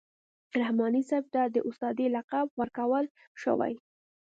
رحماني 0.59 1.01
صاحب 1.09 1.25
ته 1.33 1.41
د 1.55 1.57
استادۍ 1.69 2.07
لقب 2.15 2.47
ورکول 2.59 3.05
شوی. 3.41 3.73